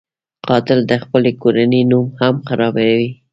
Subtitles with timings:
[0.47, 3.09] قاتل د خپلې کورنۍ نوم هم خرابوي